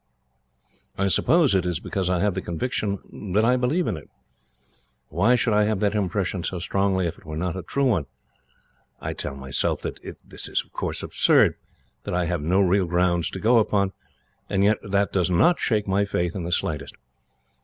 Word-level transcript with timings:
I 0.97 1.09
suppose 1.09 1.53
it 1.53 1.63
is 1.63 1.79
because 1.79 2.09
I 2.09 2.21
have 2.21 2.33
the 2.33 2.41
conviction 2.41 2.97
that 3.35 3.45
I 3.45 3.55
believe 3.55 3.85
in 3.85 3.97
it. 3.97 4.09
Why 5.09 5.35
should 5.35 5.53
I 5.53 5.65
have 5.65 5.79
that 5.81 5.93
impression 5.93 6.43
so 6.43 6.57
strongly, 6.57 7.05
if 7.05 7.19
it 7.19 7.23
were 7.23 7.37
not 7.37 7.55
a 7.55 7.61
true 7.61 7.85
one? 7.85 8.07
I 8.99 9.13
tell 9.13 9.35
myself 9.35 9.83
that 9.83 9.99
it 10.01 10.17
is 10.27 10.63
absurd, 11.03 11.55
that 12.05 12.15
I 12.15 12.25
have 12.25 12.41
no 12.41 12.61
real 12.61 12.87
grounds 12.87 13.29
to 13.29 13.39
go 13.39 13.59
upon, 13.59 13.93
and 14.49 14.63
yet 14.63 14.79
that 14.81 15.13
does 15.13 15.29
not 15.29 15.59
shake 15.59 15.87
my 15.87 16.05
faith 16.05 16.35
in 16.35 16.45
the 16.45 16.51
slightest. 16.51 16.95